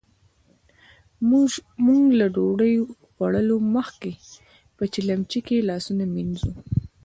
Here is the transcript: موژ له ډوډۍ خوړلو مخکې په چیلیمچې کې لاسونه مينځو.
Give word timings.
موژ 1.85 2.13
له 2.19 2.25
ډوډۍ 2.35 2.73
خوړلو 3.11 3.55
مخکې 3.75 4.11
په 4.75 4.83
چیلیمچې 4.93 5.39
کې 5.47 5.65
لاسونه 5.69 6.03
مينځو. 6.13 6.51